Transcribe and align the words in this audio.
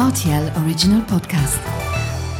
RTL 0.00 0.50
Original 0.64 1.02
Podcast. 1.04 1.58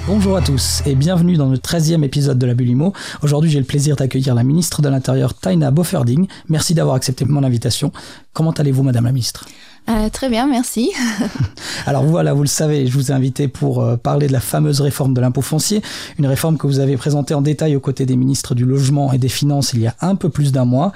Bonjour 0.06 0.34
à 0.34 0.40
tous 0.40 0.80
et 0.86 0.94
bienvenue 0.94 1.36
dans 1.36 1.50
le 1.50 1.58
13e 1.58 2.02
épisode 2.02 2.38
de 2.38 2.46
la 2.46 2.54
Bulimo. 2.54 2.94
Aujourd'hui, 3.20 3.50
j'ai 3.50 3.58
le 3.58 3.66
plaisir 3.66 3.96
d'accueillir 3.96 4.34
la 4.34 4.44
ministre 4.44 4.80
de 4.80 4.88
l'Intérieur, 4.88 5.34
Taina 5.34 5.70
Bofferding. 5.70 6.26
Merci 6.48 6.72
d'avoir 6.72 6.96
accepté 6.96 7.26
mon 7.26 7.44
invitation. 7.44 7.92
Comment 8.32 8.52
allez-vous, 8.52 8.82
Madame 8.82 9.04
la 9.04 9.12
ministre? 9.12 9.44
Euh, 9.90 10.08
très 10.08 10.30
bien, 10.30 10.46
merci. 10.46 10.90
Alors 11.86 12.04
voilà, 12.04 12.32
vous 12.32 12.40
le 12.40 12.48
savez, 12.48 12.86
je 12.86 12.94
vous 12.94 13.10
ai 13.10 13.14
invité 13.14 13.46
pour 13.46 13.82
euh, 13.82 13.98
parler 13.98 14.26
de 14.26 14.32
la 14.32 14.40
fameuse 14.40 14.80
réforme 14.80 15.12
de 15.12 15.20
l'impôt 15.20 15.42
foncier, 15.42 15.82
une 16.18 16.26
réforme 16.26 16.56
que 16.56 16.66
vous 16.66 16.78
avez 16.78 16.96
présentée 16.96 17.34
en 17.34 17.42
détail 17.42 17.76
aux 17.76 17.80
côtés 17.80 18.06
des 18.06 18.16
ministres 18.16 18.54
du 18.54 18.64
Logement 18.64 19.12
et 19.12 19.18
des 19.18 19.28
Finances 19.28 19.74
il 19.74 19.80
y 19.82 19.86
a 19.86 19.94
un 20.00 20.14
peu 20.14 20.30
plus 20.30 20.50
d'un 20.50 20.64
mois. 20.64 20.92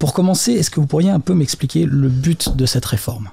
Pour 0.00 0.14
commencer, 0.14 0.50
est-ce 0.54 0.70
que 0.70 0.80
vous 0.80 0.88
pourriez 0.88 1.10
un 1.10 1.20
peu 1.20 1.34
m'expliquer 1.34 1.84
le 1.84 2.08
but 2.08 2.56
de 2.56 2.66
cette 2.66 2.86
réforme? 2.86 3.28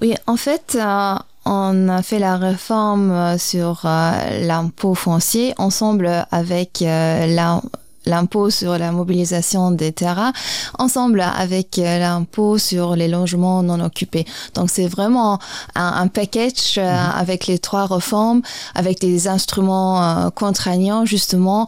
Oui, 0.00 0.14
en 0.26 0.36
fait, 0.36 0.78
euh, 0.80 1.14
on 1.44 1.88
a 1.88 2.02
fait 2.02 2.18
la 2.18 2.36
réforme 2.36 3.36
sur 3.38 3.80
l'impôt 3.84 4.94
foncier 4.94 5.54
ensemble 5.58 6.26
avec 6.30 6.78
la 6.80 7.60
l'impôt 8.06 8.50
sur 8.50 8.78
la 8.78 8.92
mobilisation 8.92 9.70
des 9.70 9.92
terrains 9.92 10.32
ensemble 10.78 11.20
avec 11.20 11.78
euh, 11.78 11.98
l'impôt 11.98 12.58
sur 12.58 12.96
les 12.96 13.08
logements 13.08 13.62
non 13.62 13.80
occupés. 13.80 14.26
Donc 14.54 14.70
c'est 14.70 14.88
vraiment 14.88 15.38
un, 15.74 16.08
package 16.08 16.78
euh, 16.78 16.82
mhm. 16.82 17.12
avec 17.16 17.46
les 17.46 17.58
trois 17.58 17.86
réformes, 17.86 18.42
avec 18.74 19.00
des 19.00 19.28
instruments 19.28 20.02
euh, 20.02 20.30
contraignants 20.30 21.04
justement 21.04 21.66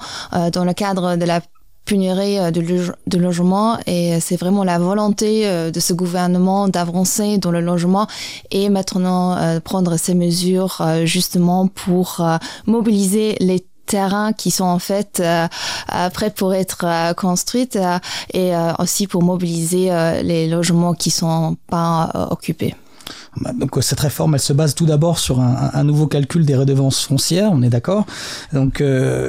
dans 0.53 0.65
le 0.65 0.73
cadre 0.73 1.17
de 1.17 1.25
la 1.25 1.41
pénurie 1.85 2.53
de, 2.53 2.63
de 3.07 3.19
logement 3.19 3.79
et 3.87 4.19
c'est 4.21 4.37
vraiment 4.37 4.65
la 4.65 4.79
volonté 4.79 5.47
de 5.71 5.81
ce 5.81 5.93
gouvernement 5.93 6.69
d'avancer 6.69 7.39
dans 7.39 7.51
le 7.51 7.61
logement 7.61 8.07
et 8.51 8.69
maintenant 8.69 9.61
prendre 9.61 9.97
ces 9.97 10.15
mesures 10.15 10.83
justement 11.05 11.67
pour 11.69 12.25
mobiliser 12.67 13.37
les 13.41 13.65
terrains 13.85 14.33
qui 14.33 14.51
sont 14.51 14.65
en 14.65 14.79
fait 14.79 15.21
euh, 15.21 15.47
euh, 15.95 16.11
prêts 16.11 16.31
pour 16.31 16.55
être 16.55 16.85
euh, 16.85 17.15
construites 17.15 17.79
et 18.33 18.53
aussi 18.79 19.07
pour 19.07 19.23
mobiliser 19.23 19.91
les 20.23 20.49
logements 20.49 20.95
qui 20.95 21.11
sont 21.11 21.57
pas 21.69 22.29
occupés. 22.31 22.75
Bah, 23.41 23.53
donc 23.55 23.77
cette 23.81 24.01
réforme, 24.01 24.35
elle 24.35 24.41
se 24.41 24.53
base 24.53 24.75
tout 24.75 24.87
d'abord 24.87 25.19
sur 25.19 25.41
un, 25.41 25.85
nouveau 25.85 26.07
calcul 26.07 26.47
des 26.47 26.57
redevances 26.57 27.01
foncières, 27.05 27.51
on 27.53 27.63
est 27.63 27.69
d'accord. 27.69 28.07
Donc 28.53 28.83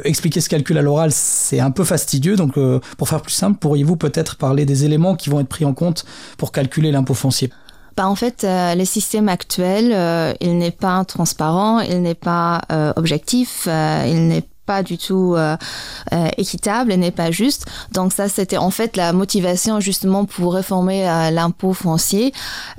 expliquer 0.03 0.41
ce 0.41 0.49
calcul 0.49 0.77
à 0.77 0.81
l'oral, 0.81 1.11
c'est 1.11 1.59
un 1.59 1.71
peu 1.71 1.83
fastidieux. 1.83 2.35
Donc 2.35 2.57
pour 2.97 3.09
faire 3.09 3.21
plus 3.21 3.33
simple, 3.33 3.59
pourriez-vous 3.59 3.97
peut-être 3.97 4.37
parler 4.37 4.65
des 4.65 4.85
éléments 4.85 5.15
qui 5.15 5.29
vont 5.29 5.39
être 5.39 5.47
pris 5.47 5.65
en 5.65 5.73
compte 5.73 6.05
pour 6.37 6.51
calculer 6.51 6.91
l'impôt 6.91 7.13
foncier? 7.13 7.51
Bah, 7.97 8.07
en 8.07 8.15
fait, 8.15 8.45
le 8.47 8.85
système 8.85 9.29
actuel, 9.29 10.35
il 10.39 10.57
n'est 10.57 10.71
pas 10.71 11.03
transparent, 11.05 11.79
il 11.79 12.01
n'est 12.01 12.15
pas 12.15 12.61
objectif, 12.95 13.67
il 13.67 14.27
n'est 14.27 14.43
pas 14.65 14.83
du 14.83 14.97
tout 14.97 15.35
euh, 15.35 15.55
euh, 16.13 16.27
équitable 16.37 16.91
et 16.91 16.97
n'est 16.97 17.11
pas 17.11 17.31
juste. 17.31 17.65
Donc 17.91 18.13
ça, 18.13 18.27
c'était 18.29 18.57
en 18.57 18.71
fait 18.71 18.97
la 18.97 19.13
motivation 19.13 19.79
justement 19.79 20.25
pour 20.25 20.53
réformer 20.53 21.07
euh, 21.07 21.31
l'impôt 21.31 21.73
foncier. 21.73 22.33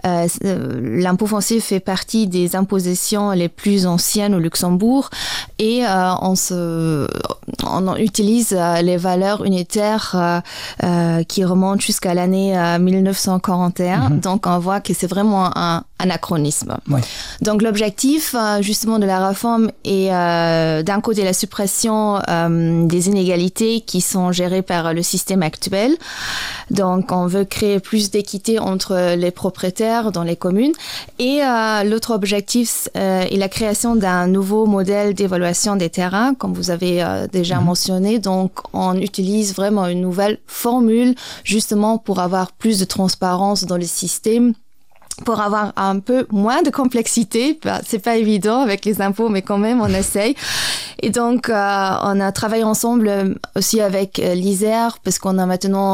l'impôt 0.05 1.27
foncier 1.27 1.61
fait 1.61 1.81
partie 1.81 2.27
des 2.27 2.57
impositions 2.57 3.31
les 3.31 3.49
plus 3.49 3.87
anciennes 3.87 4.35
au 4.35 4.39
Luxembourg 4.39 5.11
et 5.59 5.83
on 5.87 6.35
se, 6.35 7.09
on 7.65 7.97
utilise 7.97 8.57
les 8.83 8.97
valeurs 8.97 9.45
unitaires 9.45 10.43
qui 11.29 11.45
remontent 11.45 11.81
jusqu'à 11.81 12.15
l'année 12.15 12.57
1941. 12.79 14.11
Mhm. 14.11 14.21
Donc 14.21 14.47
on 14.47 14.59
voit 14.59 14.81
que 14.81 14.95
c'est 14.95 15.07
vraiment 15.07 15.51
un 15.57 15.85
anachronisme. 15.99 16.77
Donc 17.41 17.63
l'objectif 17.63 18.35
justement 18.61 18.99
de 18.99 19.07
la 19.07 19.29
réforme 19.29 19.71
est 19.85 20.11
d'un 20.11 21.01
côté 21.01 21.25
la 21.25 21.33
suppression 21.33 22.21
euh, 22.29 22.87
des 22.87 23.09
inégalités 23.09 23.81
qui 23.81 24.01
sont 24.01 24.33
gérées 24.33 24.63
par 24.63 24.95
le 24.95 25.03
système 25.03 25.43
actuel. 25.43 25.97
Donc, 26.71 27.13
on 27.13 27.27
veut 27.27 27.45
créer 27.45 27.81
plus 27.81 28.11
d'équité 28.11 28.59
entre 28.59 29.15
les 29.17 29.31
propriétaires 29.31 30.13
dans 30.13 30.23
les 30.23 30.37
communes. 30.37 30.73
Et 31.19 31.43
euh, 31.43 31.85
l'autre 31.85 32.13
objectif 32.15 32.89
euh, 32.97 33.23
est 33.23 33.37
la 33.37 33.49
création 33.49 33.97
d'un 33.97 34.27
nouveau 34.27 34.67
modèle 34.67 35.15
d'évaluation 35.15 35.77
des 35.77 35.91
terrains, 35.91 36.35
comme 36.35 36.55
vous 36.55 36.71
avez 36.71 37.05
déjà 37.33 37.59
mhm. 37.59 37.65
mentionné. 37.65 38.19
Donc, 38.19 38.53
on 38.73 38.95
utilise 38.97 39.55
vraiment 39.55 39.87
une 39.87 40.01
nouvelle 40.01 40.39
formule 40.47 41.15
justement 41.45 41.99
pour 41.99 42.21
avoir 42.21 42.53
plus 42.53 42.79
de 42.79 42.85
transparence 42.85 43.65
dans 43.65 43.77
le 43.77 43.85
système 43.85 44.55
pour 45.25 45.41
avoir 45.41 45.73
un 45.77 45.99
peu 45.99 46.27
moins 46.31 46.63
de 46.63 46.71
complexité. 46.71 47.59
Bah, 47.65 47.81
c'est 47.87 47.99
pas 47.99 48.17
évident 48.17 48.61
avec 48.61 48.85
les 48.85 49.01
impôts, 49.01 49.29
mais 49.29 49.43
quand 49.43 49.59
même, 49.59 49.81
on 49.81 49.89
essaye. 49.89 50.35
Et 51.01 51.11
donc, 51.11 51.49
euh, 51.49 51.55
on 52.03 52.21
a 52.21 52.33
travaillé 52.33 52.65
ensemble 52.65 53.09
euh, 53.09 53.35
aussi 53.55 53.81
avec 53.81 54.19
euh, 54.19 54.35
l'ISER, 54.35 54.89
parce 55.05 55.19
qu'on 55.19 55.39
a 55.39 55.47
maintenant 55.47 55.87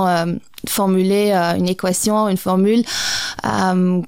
formulé 0.69 1.33
une 1.33 1.69
équation, 1.69 2.29
une 2.29 2.37
formule 2.37 2.85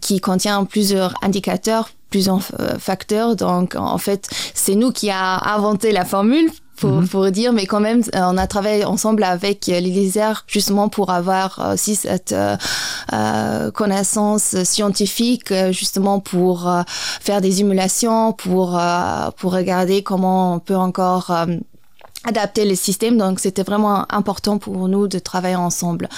qui 0.01 0.21
contient 0.21 0.65
plusieurs 0.65 1.15
indicateurs 1.23 1.91
plusieurs 2.11 2.43
facteurs. 2.79 3.35
Donc, 3.35 3.75
en 3.75 3.99
fait, 3.99 4.29
c'est 4.55 4.77
nous 4.77 4.93
qui 4.93 5.11
a 5.11 5.53
inventé 5.53 5.91
la 5.91 6.05
formule 6.05 6.49
pour, 6.77 6.91
mhm. 6.91 7.09
pour 7.09 7.31
dire, 7.31 7.53
mais 7.53 7.67
quand 7.67 7.81
même, 7.81 8.01
euh, 8.15 8.21
on 8.23 8.37
a 8.37 8.47
travaillé 8.47 8.85
ensemble 8.85 9.23
avec 9.25 9.69
euh, 9.69 9.81
l'Élysère 9.81 10.45
justement 10.47 10.89
pour 10.89 11.11
avoir 11.11 11.59
euh, 11.59 11.75
aussi 11.75 11.95
cette 11.95 12.35
euh, 12.35 13.71
connaissance 13.73 14.63
scientifique, 14.65 15.53
justement 15.71 16.21
pour 16.21 16.71
faire 17.21 17.41
des 17.41 17.53
simulations, 17.53 18.33
pour, 18.33 18.81
pour 19.37 19.53
regarder 19.53 20.03
comment 20.03 20.55
on 20.55 20.59
peut 20.59 20.77
encore 20.77 21.31
adapter 22.25 22.65
le 22.65 22.75
système. 22.75 23.19
Donc, 23.19 23.41
c'était 23.41 23.63
vraiment 23.63 24.07
important 24.13 24.59
pour 24.59 24.89
nous 24.89 25.09
de 25.09 25.19
travailler 25.19 25.57
ensemble. 25.57 26.09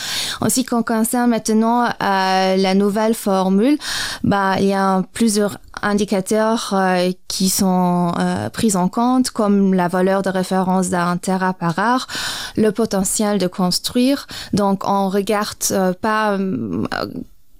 Aussi, 0.41 0.65
quand 0.65 0.81
on 0.81 0.83
concerne 0.83 1.31
maintenant 1.31 1.85
euh, 1.85 2.57
la 2.57 2.75
nouvelle 2.75 3.15
formule, 3.15 3.79
bah, 4.25 4.57
il 4.59 4.67
y 4.67 4.73
a 4.73 5.03
plusieurs 5.13 5.59
indicateurs 5.83 6.71
euh, 6.73 7.11
qui 7.29 7.49
sont 7.49 8.13
euh, 8.19 8.49
pris 8.51 8.77
en 8.77 8.89
compte, 8.89 9.31
comme 9.31 9.75
la 9.75 9.89
valeur 9.89 10.23
de 10.23 10.31
référence 10.31 10.91
d'un 10.91 11.17
terrain 11.17 11.53
par 11.53 11.79
art, 11.79 12.07
le 12.57 12.71
potentiel 12.71 13.39
de 13.39 13.47
construire. 13.47 14.27
Donc, 14.53 14.83
on 14.87 15.09
regarde 15.09 15.57
euh, 15.71 15.93
pas 15.93 16.39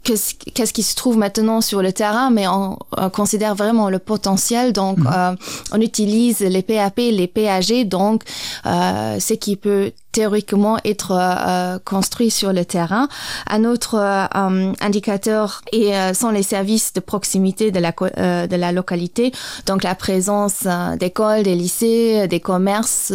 qu'est-ce 0.07 0.73
qui 0.73 0.83
se 0.83 0.95
trouve 0.95 1.19
maintenant 1.19 1.61
sur 1.61 1.83
le 1.83 1.93
terrain, 1.93 2.31
mais 2.31 2.47
on, 2.49 2.79
considère 3.13 3.55
vraiment 3.55 3.91
le 3.91 3.99
potentiel. 3.99 4.73
Donc, 4.73 4.99
mhm. 4.99 5.11
euh, 5.15 5.37
on 5.73 5.81
utilise 5.81 6.41
les 6.41 6.63
PAP, 6.63 6.97
les 6.99 7.27
PAG, 7.27 7.89
donc 7.89 8.23
euh, 8.67 9.21
ce 9.21 9.35
qui 9.35 9.57
peut 9.57 9.93
théoriquement 10.13 10.79
être 10.85 11.13
euh, 11.13 11.79
construit 11.85 12.31
sur 12.31 12.53
le 12.55 12.65
terrain. 12.65 13.07
Un 13.49 13.65
autre 13.65 13.97
euh, 13.97 14.73
indicateur 14.81 15.61
et, 15.73 15.93
sont 16.15 16.31
les 16.31 16.43
services 16.43 16.95
de 16.95 17.01
proximité 17.01 17.71
de 17.71 17.81
la, 17.81 17.93
de 17.93 18.57
la 18.57 18.73
localité, 18.73 19.33
donc 19.67 19.83
la 19.83 19.95
présence 19.95 20.67
d'écoles, 20.99 21.43
des 21.43 21.55
lycées, 21.55 22.29
des 22.29 22.41
commerces, 22.41 23.13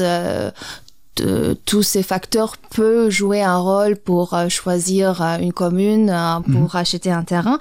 tous 1.65 1.83
ces 1.83 2.03
facteurs 2.03 2.57
peuvent 2.57 3.09
jouer 3.09 3.41
un 3.41 3.57
rôle 3.57 3.97
pour 3.97 4.33
euh, 4.33 4.49
choisir 4.49 5.21
euh, 5.21 5.37
une 5.37 5.53
commune, 5.53 6.09
euh, 6.09 6.39
pour 6.39 6.61
mhm. 6.61 6.69
acheter 6.73 7.11
un 7.11 7.23
terrain. 7.23 7.59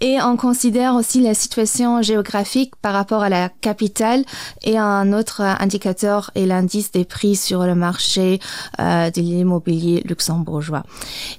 Et 0.00 0.18
on 0.22 0.36
considère 0.36 0.94
aussi 0.94 1.20
la 1.20 1.34
situation 1.34 2.02
géographique 2.02 2.74
par 2.82 2.92
rapport 2.92 3.22
à 3.22 3.28
la 3.28 3.48
capitale 3.48 4.24
et 4.62 4.76
un 4.78 5.12
autre 5.12 5.40
indicateur 5.40 6.30
est 6.34 6.44
l'indice 6.44 6.92
des 6.92 7.06
prix 7.06 7.34
sur 7.34 7.64
le 7.64 7.74
marché 7.74 8.40
de 8.78 9.20
l'immobilier 9.20 10.02
luxembourgeois. 10.04 10.82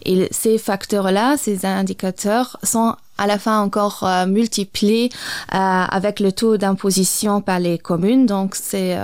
Et 0.05 0.27
ces 0.31 0.57
facteurs-là, 0.57 1.37
ces 1.37 1.67
indicateurs 1.67 2.57
sont 2.63 2.95
à 3.19 3.27
la 3.27 3.37
fin 3.37 3.61
encore 3.61 4.09
multipliés 4.27 5.11
avec 5.49 6.19
le 6.19 6.31
taux 6.31 6.57
d'imposition 6.57 7.41
par 7.41 7.59
les 7.59 7.77
communes. 7.77 8.25
Donc 8.25 8.55
c'est 8.55 8.97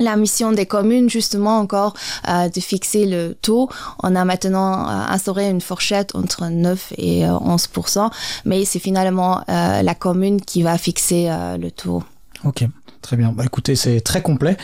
la 0.00 0.16
mission 0.16 0.52
des 0.52 0.66
communes, 0.66 1.08
justement, 1.08 1.58
encore 1.58 1.94
euh, 2.28 2.48
de 2.48 2.60
fixer 2.60 3.06
le 3.06 3.34
taux. 3.40 3.68
On 4.02 4.16
a 4.16 4.24
maintenant 4.24 4.88
euh, 4.88 4.92
instauré 5.08 5.48
une 5.48 5.60
fourchette 5.60 6.14
entre 6.14 6.46
9 6.48 6.94
et 6.98 7.22
11% 7.22 7.98
euh, 7.98 8.08
mais 8.44 8.64
c'est 8.64 8.78
finalement 8.78 9.42
la 9.48 9.94
commune 9.94 10.40
qui 10.40 10.62
va 10.62 10.78
fixer 10.78 11.28
le 11.58 11.70
taux. 11.70 12.02
Ok. 12.44 12.64
Très 13.04 13.18
bien. 13.18 13.32
Bah, 13.32 13.44
écoutez, 13.44 13.76
c'est 13.76 14.00
très 14.00 14.22
complet. 14.22 14.56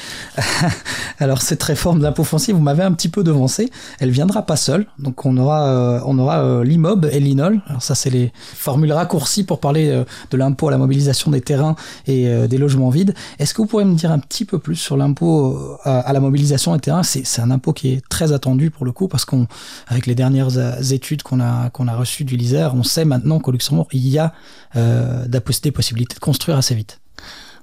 Alors 1.19 1.43
cette 1.43 1.63
réforme 1.63 1.99
de 1.99 2.05
l'impôt 2.05 2.25
foncier, 2.25 2.55
vous 2.55 2.63
m'avez 2.63 2.83
un 2.83 2.93
petit 2.93 3.11
peu 3.11 3.23
devancé. 3.23 3.69
Elle 3.99 4.09
viendra 4.09 4.47
pas 4.47 4.57
seule. 4.57 4.87
Donc 4.99 5.27
on 5.27 5.37
aura, 5.37 5.67
euh, 5.67 6.01
on 6.07 6.19
aura 6.19 6.43
euh, 6.43 6.65
l'IMOB 6.65 7.05
et 7.13 7.21
l'INOL. 7.21 7.61
Alors 7.67 7.83
ça, 7.83 7.95
c'est 7.95 8.09
les 8.09 8.33
formules 8.55 8.93
raccourcies 8.93 9.45
pour 9.45 9.61
parler 9.61 9.91
euh, 9.91 10.05
de 10.31 10.39
l'impôt 10.39 10.69
à 10.69 10.71
la 10.71 10.79
mobilisation 10.79 11.31
des 11.31 11.43
terrains 11.43 11.77
et 12.07 12.49
des 12.49 12.57
logements 12.57 12.89
vides. 12.89 13.13
Est-ce 13.39 13.53
que 13.53 13.61
vous 13.61 13.69
pourriez 13.69 13.85
me 13.85 13.95
dire 13.95 14.11
un 14.11 14.19
petit 14.19 14.47
peu 14.47 14.59
plus 14.59 14.77
sur 14.77 14.97
l'impôt 14.97 15.77
à, 15.85 16.11
la 16.11 16.21
mobilisation 16.21 16.75
des 16.75 16.81
terrains? 16.81 17.03
C'est 17.03 17.43
un 17.43 17.51
impôt 17.51 17.75
qui 17.75 17.93
est 17.93 18.09
très 18.09 18.33
attendu 18.33 18.71
pour 18.71 18.87
le 18.87 18.93
coup 18.93 19.07
parce 19.07 19.27
qu'on, 19.27 19.49
avec 19.87 20.07
les 20.07 20.15
dernières 20.15 20.49
études 20.93 21.23
qu'on 21.23 21.41
a 21.41 21.69
qu'on 21.69 21.89
a 21.89 21.95
reçues 21.95 22.25
du 22.25 22.39
LISER, 22.39 22.71
on 22.75 22.85
sait 22.85 23.05
maintenant 23.05 23.39
qu'au 23.39 23.51
Luxembourg 23.51 23.89
il 23.93 24.09
y 24.09 24.19
a 24.19 24.33
des 24.75 25.41
possibilités 25.41 26.15
de 26.15 26.21
construire 26.21 26.57
assez 26.57 26.75
vite. 26.75 27.01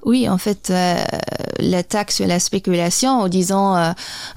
Oui, 0.03 0.29
en 0.29 0.37
fait, 0.37 0.69
euh, 0.69 0.95
la 1.59 1.83
taxe 1.83 2.15
sur 2.15 2.27
la 2.27 2.39
spéculation, 2.39 3.09
en 3.09 3.27
disant 3.27 3.75
euh, 3.75 3.91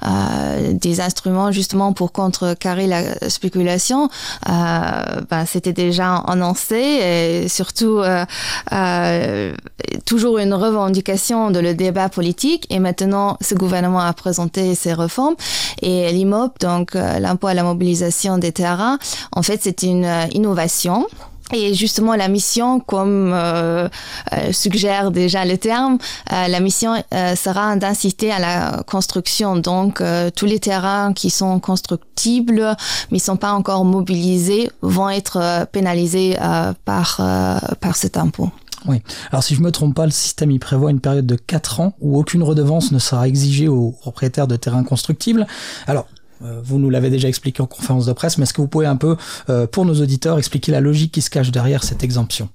euh, 0.05 0.73
des 0.73 0.99
instruments 0.99 1.51
justement 1.51 1.93
pour 1.93 2.11
contrecarrer 2.11 2.87
la 2.87 3.29
spéculation, 3.29 4.09
ben, 4.45 5.45
c'était 5.45 5.73
déjà 5.73 6.15
annoncé 6.15 6.75
et 6.75 7.47
surtout 7.47 8.01
toujours 10.05 10.39
une 10.39 10.53
revendication 10.53 11.51
de 11.51 11.59
le 11.59 11.73
débat 11.73 12.09
politique. 12.09 12.67
Et 12.69 12.79
maintenant, 12.79 13.37
ce 13.41 13.55
gouvernement 13.55 14.01
a 14.01 14.13
présenté 14.13 14.75
ses 14.75 14.93
réformes 14.93 15.35
et 15.81 16.11
l'IMOP, 16.11 16.59
donc 16.59 16.95
l'impôt 16.95 17.47
à 17.47 17.53
la 17.53 17.63
mobilisation 17.63 18.37
des 18.37 18.51
terrains, 18.51 18.97
en 19.31 19.41
fait, 19.41 19.59
c'est 19.63 19.83
une 19.83 20.07
innovation 20.33 21.07
et 21.53 21.73
justement, 21.73 22.15
la 22.15 22.27
mission, 22.27 22.79
comme 22.79 23.31
euh, 23.33 23.87
euh, 24.33 24.51
suggère 24.51 25.11
déjà 25.11 25.45
le 25.45 25.57
terme, 25.57 25.97
euh, 26.31 26.47
la 26.47 26.59
mission 26.59 26.93
sera 27.11 27.75
d'inciter 27.75 28.31
à 28.31 28.39
la 28.39 28.83
construction. 28.83 29.55
Donc, 29.55 30.01
tous 30.35 30.45
les 30.45 30.59
terrains 30.59 31.13
qui 31.13 31.29
sont 31.29 31.59
constructibles, 31.59 32.75
mais 33.11 33.19
sont 33.19 33.37
pas 33.37 33.51
encore 33.51 33.85
mobilisés, 33.85 34.69
vont 34.81 35.09
être 35.09 35.67
pénalisés 35.71 36.37
par, 36.85 37.21
par 37.79 37.95
cet 37.95 38.17
impôt. 38.17 38.51
Oui. 38.85 39.01
Alors 39.31 39.43
si 39.43 39.55
je 39.55 39.61
me 39.61 39.71
trompe 39.71 39.95
pas, 39.95 40.05
le 40.05 40.11
système 40.11 40.51
il 40.51 40.59
prévoit 40.59 40.91
une 40.91 40.99
période 40.99 41.25
de 41.25 41.35
4 41.35 41.79
ans 41.79 41.93
où 41.99 42.17
aucune 42.17 42.43
redevance 42.43 42.91
ne 42.91 42.99
sera 42.99 43.27
exigée 43.27 43.67
aux 43.67 43.91
propriétaires 43.91 44.47
de 44.47 44.55
terrains 44.55 44.83
constructibles. 44.83 45.45
Alors 45.87 46.07
euh, 46.07 46.20
vous 46.63 46.79
nous 46.79 46.89
l'avez 46.89 47.09
déjà 47.09 47.27
expliqué 47.27 47.61
en 47.61 47.67
conférence 47.67 48.05
de 48.05 48.13
presse, 48.13 48.37
mais 48.37 48.43
est-ce 48.43 48.53
que 48.53 48.61
vous 48.61 48.67
pouvez 48.67 48.85
un 48.85 48.95
peu, 48.95 49.15
euh, 49.49 49.67
pour 49.67 49.85
nos 49.85 50.01
auditeurs, 50.01 50.37
expliquer 50.37 50.71
la 50.71 50.81
logique 50.81 51.11
qui 51.11 51.21
se 51.21 51.29
cache 51.29 51.51
derrière 51.51 51.83
cette 51.83 52.03
exemption? 52.03 52.49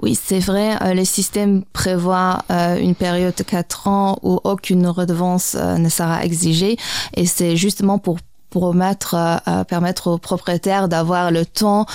Oui, 0.00 0.18
c'est 0.20 0.38
vrai, 0.38 0.76
euh, 0.82 0.94
le 0.94 1.04
système 1.04 1.64
prévoit 1.72 2.44
une 2.50 2.94
période 2.94 3.34
de 3.36 3.42
4 3.42 3.88
ans 3.88 4.18
où 4.22 4.40
aucune 4.44 4.86
redevance 4.86 5.54
ne 5.54 5.88
sera 5.88 6.24
exigée. 6.24 6.76
Et 7.14 7.26
c'est 7.26 7.56
justement 7.56 7.98
pour 7.98 8.18
pour 8.52 8.74
mettre, 8.74 9.16
euh, 9.16 9.64
permettre 9.64 10.08
aux 10.08 10.18
propriétaires 10.18 10.86
d'avoir 10.86 11.30
le 11.30 11.46
temps, 11.46 11.86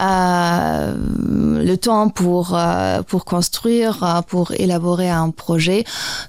euh, 0.00 0.94
le 1.64 1.76
temps 1.76 2.10
pour 2.10 2.54
euh, 2.54 3.02
pour 3.02 3.24
construire, 3.24 4.22
pour 4.28 4.52
élaborer 4.52 5.10
un 5.10 5.30
projet. 5.30 5.84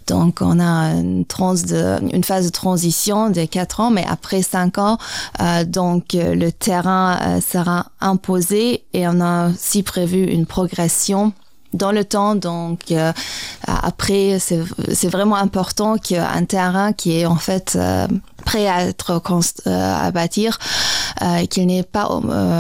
Donc 0.08 0.40
on 0.42 0.60
a 0.60 0.94
une, 0.94 1.26
trans 1.26 1.54
de, 1.54 2.00
une 2.14 2.24
phase 2.24 2.46
de 2.46 2.52
transition 2.52 3.30
de 3.30 3.44
quatre 3.46 3.82
ans, 3.82 3.92
mais 3.92 4.06
après 4.08 4.42
cinq 4.42 4.78
ans, 4.78 4.98
donc 5.68 6.14
le 6.14 6.50
terrain 6.52 7.40
sera 7.42 7.88
imposé 8.00 8.86
et 8.94 9.08
on 9.08 9.20
a 9.20 9.50
aussi 9.50 9.84
prévu 9.84 10.24
une 10.24 10.46
progression 10.46 11.34
dans 11.74 11.92
le 11.92 12.06
temps. 12.06 12.36
Donc 12.36 12.92
euh, 12.92 13.12
après, 13.68 14.38
c'est 14.40 15.08
vraiment 15.08 15.36
important 15.36 15.98
qu'un 15.98 16.46
terrain 16.46 16.94
qui 16.94 17.20
est 17.20 17.26
en 17.26 17.36
fait 17.36 17.74
euh, 17.76 18.08
prêt 18.44 18.68
à 18.68 18.86
être 18.86 19.22
euh, 19.68 20.08
à 20.08 20.12
bâtir, 20.12 20.60
qu'il 21.50 21.68
n'est 21.68 21.84
pas 21.84 22.10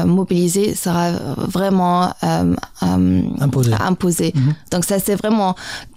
mobilisé, 0.05 0.73
sera 0.75 1.11
vraiment 1.37 2.13
imposé. 2.81 3.73
imposé. 3.73 4.31
Mhm. 4.35 4.55
Donc 4.71 4.85
ça, 4.85 4.99
c'est 4.99 5.15
vraiment 5.15 5.55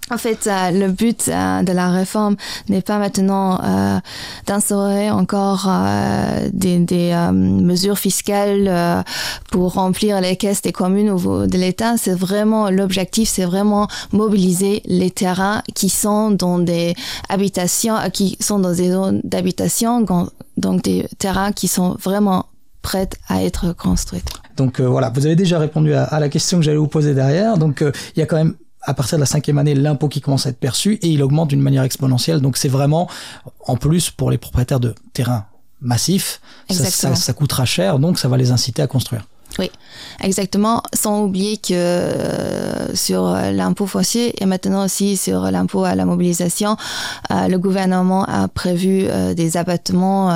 en 0.09 0.17
fait, 0.17 0.47
euh, 0.47 0.71
le 0.71 0.87
but 0.87 1.27
euh, 1.27 1.63
de 1.63 1.71
la 1.73 1.89
réforme 1.89 2.37
n'est 2.69 2.81
pas 2.81 2.97
maintenant 2.97 3.59
euh, 3.61 3.99
d'instaurer 4.45 5.11
encore 5.11 5.67
euh, 5.67 6.47
des, 6.53 6.79
des 6.79 7.13
mesures 7.33 7.97
fiscales 7.97 9.03
pour 9.51 9.73
remplir 9.73 10.21
les 10.21 10.37
caisses 10.37 10.61
des 10.61 10.71
communes 10.71 11.09
ou 11.11 11.45
de 11.47 11.57
l'État. 11.57 11.97
C'est 11.97 12.13
vraiment 12.13 12.69
l'objectif, 12.69 13.27
c'est 13.27 13.45
vraiment 13.45 13.87
mobiliser 14.13 14.81
les 14.85 15.11
terrains 15.11 15.61
qui 15.75 15.89
sont 15.89 16.31
dans 16.31 16.59
des 16.59 16.95
habitations, 17.27 17.95
qui 18.13 18.37
sont 18.39 18.59
dans 18.59 18.73
des 18.73 18.91
zones 18.91 19.21
d'habitation, 19.23 19.76
donc 19.83 20.81
des 20.83 21.07
terrains 21.17 21.51
qui 21.51 21.67
sont 21.67 21.97
vraiment 22.01 22.45
prêts 22.81 23.09
à 23.27 23.43
être 23.43 23.73
construits. 23.73 24.23
Donc 24.55 24.79
voilà, 24.79 25.09
vous 25.09 25.25
avez 25.25 25.35
déjà 25.35 25.59
répondu 25.59 25.93
à, 25.93 26.03
à 26.03 26.19
la 26.19 26.29
question 26.29 26.57
que 26.57 26.63
j'allais 26.63 26.77
vous 26.77 26.87
poser 26.87 27.13
derrière. 27.13 27.57
Donc 27.57 27.83
il 28.15 28.19
y 28.19 28.21
a 28.21 28.25
quand 28.25 28.37
même 28.37 28.55
à 28.87 28.93
partir 28.93 29.17
de 29.17 29.21
la 29.21 29.25
cinquième 29.25 29.57
année, 29.57 29.75
l'impôt 29.75 30.07
qui 30.07 30.21
commence 30.21 30.45
à 30.47 30.49
être 30.49 30.59
perçu 30.59 30.93
et 31.01 31.09
il 31.09 31.21
augmente 31.21 31.49
d'une 31.49 31.61
manière 31.61 31.83
exponentielle. 31.83 32.39
Donc 32.39 32.55
c'est 32.55 32.69
vraiment, 32.69 33.09
en 33.65 33.75
plus, 33.75 34.09
pour 34.09 34.31
les 34.31 34.37
propriétaires 34.37 34.79
de 34.79 34.95
terrains 35.13 35.45
massifs, 35.81 36.41
ça, 36.69 37.13
ça, 37.15 37.33
coûtera 37.33 37.65
cher, 37.65 37.99
donc 37.99 38.17
ça 38.17 38.29
va 38.29 38.37
les 38.37 38.51
inciter 38.51 38.81
à 38.81 38.87
construire. 38.87 39.25
Oui, 39.59 39.71
exactement. 40.21 40.83
Sans 40.93 41.23
oublier 41.23 41.57
que 41.57 41.73
euh, 41.73 42.95
sur 42.95 43.25
l'impôt 43.25 43.87
foncier 43.87 44.41
et 44.41 44.45
maintenant 44.45 44.85
aussi 44.85 45.17
sur 45.17 45.49
l'impôt 45.51 45.83
à 45.83 45.95
la 45.95 46.05
mobilisation, 46.05 46.77
euh, 47.31 47.47
le 47.47 47.57
gouvernement 47.57 48.23
a 48.25 48.47
prévu 48.47 49.05
euh, 49.07 49.33
des 49.33 49.57
abattements 49.57 50.29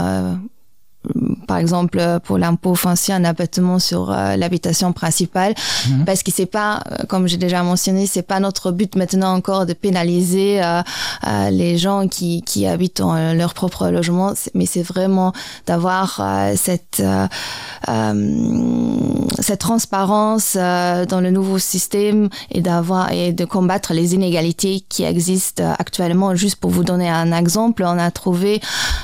par 1.51 1.57
exemple 1.57 1.99
pour 2.23 2.37
l'impôt 2.37 2.75
foncier 2.75 3.13
un 3.13 3.25
abattement 3.25 3.77
sur 3.77 4.09
euh, 4.09 4.37
l'habitation 4.37 4.93
principale. 4.93 5.53
Mhm. 5.89 6.05
parce 6.05 6.23
que 6.23 6.31
c'est 6.31 6.45
pas 6.45 6.71
euh, 6.79 7.03
comme 7.09 7.27
j'ai 7.27 7.35
déjà 7.35 7.61
mentionné 7.61 8.05
c'est 8.05 8.21
pas 8.33 8.39
notre 8.39 8.71
but 8.71 8.95
maintenant 8.95 9.33
encore 9.33 9.65
de 9.65 9.73
pénaliser 9.73 10.63
euh, 10.63 10.81
les 11.49 11.77
gens 11.77 12.07
qui, 12.07 12.41
qui 12.43 12.65
habitent 12.65 12.99
dans 12.99 13.33
leur 13.33 13.53
propre 13.53 13.89
logement. 13.89 14.31
Mais 14.53 14.65
c'est 14.65 14.81
vraiment 14.93 15.33
d'avoir 15.67 16.21
cette 16.55 17.03
cette 19.47 19.59
transparence 19.59 20.55
dans 20.55 21.21
le 21.21 21.31
nouveau 21.31 21.59
système 21.59 22.29
et 22.51 22.61
d'avoir 22.61 23.11
et 23.11 23.33
de 23.33 23.45
combattre 23.45 23.93
les 23.93 24.13
inégalités 24.13 24.83
qui 24.87 25.03
existent 25.03 25.63
actuellement. 25.79 26.35
Juste 26.35 26.57
pour 26.57 26.71
vous 26.71 26.83
donner 26.83 27.09
un 27.09 27.31
exemple 27.33 27.83
on 27.83 27.97
a 27.97 28.11
trouvé 28.11 28.61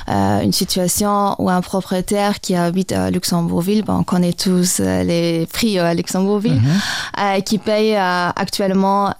une 0.08 0.52
situation 0.52 1.34
où 1.38 1.50
un 1.50 1.60
propre 1.60 2.00
qui 2.40 2.54
habite 2.54 2.92
à 2.92 3.10
Luxembourgville, 3.10 3.84
ben, 3.84 3.98
on 4.00 4.04
connaît 4.04 4.32
tous 4.32 4.80
euh, 4.80 5.02
les 5.02 5.46
prix 5.46 5.78
euh, 5.78 5.84
à 5.84 5.94
Luxembourgville, 5.94 6.60
mhm. 6.60 6.80
euh, 7.20 7.40
qui 7.40 7.58
paye 7.58 7.96
actuellement 7.96 9.14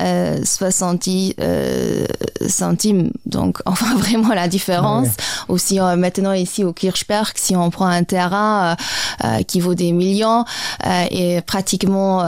70 0.45 1.35
centimes. 2.47 3.11
Donc, 3.27 3.61
enfin, 3.67 3.97
vraiment 3.97 4.35
la 4.35 4.49
différence. 4.49 5.09
Aussi, 5.49 5.79
maintenant, 5.79 6.33
ici 6.33 6.65
au 6.65 6.73
Kirchberg, 6.73 7.33
si 7.35 7.57
on 7.57 7.71
prend 7.71 7.87
un 7.87 8.05
terrain 8.05 8.77
qui 9.47 9.61
vaut 9.61 9.75
des 9.75 9.93
millions 9.93 10.45
et 11.11 11.41
pratiquement 11.43 12.23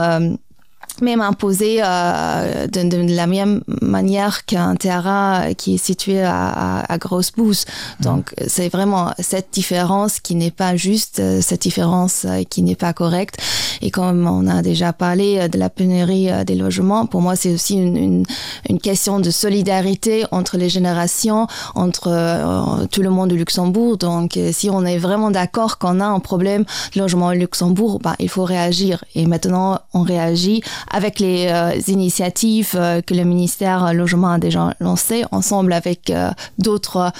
même 1.01 1.21
imposé 1.21 1.79
euh, 1.83 2.67
de, 2.67 2.83
de, 2.83 3.15
la 3.15 3.27
même 3.27 3.61
manière 3.81 4.45
qu'un 4.45 4.75
terrain 4.75 5.53
qui 5.55 5.75
est 5.75 5.83
situé 5.83 6.21
à, 6.21 6.83
à, 6.87 6.97
Grosse 6.97 7.31
Bouse. 7.31 7.65
Mmh. 7.65 8.03
Donc 8.03 8.33
c'est 8.47 8.69
vraiment 8.69 9.13
cette 9.19 9.49
différence 9.51 10.19
qui 10.19 10.35
n'est 10.35 10.51
pas 10.51 10.75
juste, 10.75 11.19
euh, 11.19 11.41
cette 11.41 11.61
différence 11.61 12.25
euh, 12.25 12.43
qui 12.43 12.61
n'est 12.61 12.75
pas 12.75 12.93
correcte. 12.93 13.37
Et 13.81 13.91
comme 13.91 14.27
on 14.27 14.47
a 14.47 14.61
déjà 14.61 14.93
parlé 14.93 15.39
euh, 15.39 15.47
de 15.47 15.57
la 15.57 15.69
pénurie 15.69 16.29
des 16.45 16.55
logements, 16.55 17.05
pour 17.05 17.21
moi 17.21 17.35
c'est 17.35 17.53
aussi 17.53 17.75
une, 17.75 17.97
une, 17.97 18.25
une, 18.69 18.79
question 18.79 19.19
de 19.19 19.29
solidarité 19.29 20.25
entre 20.31 20.57
les 20.57 20.69
générations, 20.69 21.47
entre 21.75 22.09
euh, 22.09 22.85
tout 22.91 23.01
le 23.01 23.09
monde 23.09 23.29
du 23.29 23.37
Luxembourg. 23.37 23.97
Donc 23.97 24.37
si 24.51 24.69
on 24.69 24.85
est 24.85 24.97
vraiment 24.97 25.31
d'accord 25.31 25.77
qu'on 25.77 25.99
a 25.99 26.05
un 26.05 26.19
problème 26.19 26.65
de 26.95 26.99
logement 26.99 27.27
au 27.27 27.33
Luxembourg, 27.33 27.99
bah, 27.99 28.15
il 28.19 28.29
faut 28.29 28.43
réagir. 28.43 29.03
Et 29.15 29.25
maintenant 29.25 29.79
on 29.93 30.01
réagit 30.01 30.61
avec 30.89 31.19
les 31.19 31.47
euh, 31.49 31.79
initiatives 31.87 32.71
euh, 32.75 33.01
que 33.01 33.13
le 33.13 33.23
ministère 33.23 33.93
Logement 33.93 34.31
a 34.31 34.39
déjà 34.39 34.73
lancées, 34.79 35.23
ensemble 35.31 35.73
avec 35.73 36.09
euh, 36.09 36.31
d'autres 36.59 37.11